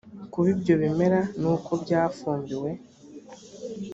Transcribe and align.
kuba 0.31 0.47
ibyo 0.53 0.73
bimera 0.81 1.19
nuko 1.39 1.71
byafumbiwe 1.83 2.69